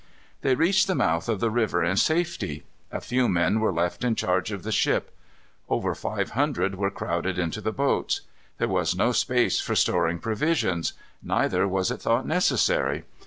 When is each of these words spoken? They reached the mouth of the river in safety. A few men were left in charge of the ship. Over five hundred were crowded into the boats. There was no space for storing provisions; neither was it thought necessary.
They 0.41 0.55
reached 0.55 0.87
the 0.87 0.95
mouth 0.95 1.29
of 1.29 1.39
the 1.39 1.51
river 1.51 1.83
in 1.83 1.95
safety. 1.95 2.63
A 2.91 2.99
few 2.99 3.29
men 3.29 3.59
were 3.59 3.71
left 3.71 4.03
in 4.03 4.15
charge 4.15 4.51
of 4.51 4.63
the 4.63 4.71
ship. 4.71 5.15
Over 5.69 5.93
five 5.93 6.31
hundred 6.31 6.73
were 6.73 6.89
crowded 6.89 7.37
into 7.37 7.61
the 7.61 7.71
boats. 7.71 8.21
There 8.57 8.67
was 8.67 8.95
no 8.95 9.11
space 9.11 9.59
for 9.61 9.75
storing 9.75 10.17
provisions; 10.17 10.93
neither 11.21 11.67
was 11.67 11.91
it 11.91 12.01
thought 12.01 12.25
necessary. 12.25 13.03